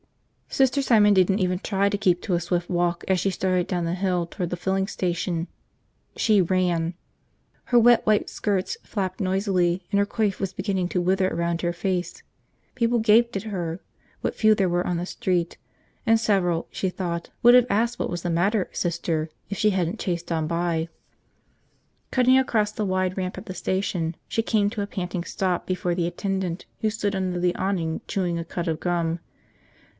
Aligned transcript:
Sister 0.49 0.81
Simon 0.81 1.13
didn't 1.13 1.39
even 1.39 1.59
try 1.59 1.87
to 1.87 1.97
keep 1.97 2.21
to 2.23 2.33
a 2.33 2.39
swift 2.41 2.69
walk 2.69 3.05
as 3.07 3.21
she 3.21 3.29
started 3.29 3.67
down 3.67 3.85
the 3.85 3.93
hill 3.93 4.25
toward 4.25 4.49
the 4.49 4.57
filling 4.57 4.87
station. 4.87 5.47
She 6.17 6.41
ran. 6.41 6.95
Her 7.65 7.79
wet 7.79 8.05
white 8.05 8.27
skirts 8.29 8.75
flapped 8.83 9.21
noisily 9.21 9.85
and 9.91 9.99
her 9.99 10.05
coif 10.05 10.39
was 10.39 10.53
beginning 10.53 10.89
to 10.89 10.99
wither 10.99 11.29
around 11.29 11.61
her 11.61 11.71
face. 11.71 12.21
People 12.75 12.97
gaped 12.99 13.37
at 13.37 13.43
her, 13.43 13.79
what 14.21 14.35
few 14.35 14.53
there 14.55 14.67
were 14.67 14.85
on 14.85 14.97
the 14.97 15.05
street, 15.05 15.57
and 16.05 16.19
several, 16.19 16.67
she 16.71 16.89
thought, 16.89 17.29
would 17.43 17.53
have 17.53 17.67
asked 17.69 17.97
what 17.99 18.09
was 18.09 18.23
the 18.23 18.29
matter, 18.29 18.67
Sister, 18.73 19.29
if 19.49 19.57
she 19.57 19.69
hadn't 19.69 19.99
chased 19.99 20.31
on 20.31 20.47
by. 20.47 20.89
Cutting 22.09 22.37
across 22.39 22.71
the 22.71 22.85
wide 22.85 23.17
ramp 23.17 23.37
at 23.37 23.45
the 23.45 23.53
station, 23.53 24.15
she 24.27 24.41
came 24.41 24.69
to 24.71 24.81
a 24.81 24.87
panting 24.87 25.23
stop 25.23 25.65
before 25.67 25.93
the 25.95 26.07
attendant 26.07 26.65
who 26.81 26.89
stood 26.89 27.15
under 27.15 27.39
the 27.39 27.55
awning 27.55 28.01
chewing 28.07 28.39
a 28.39 28.43
cud 28.43 28.67
of 28.67 28.79
gum. 28.81 29.19